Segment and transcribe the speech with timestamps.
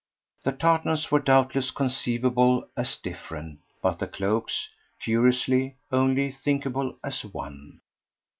[0.41, 4.67] The tartans were doubtless conceivable as different, but the cloaks,
[4.99, 7.81] curiously, only thinkable as one.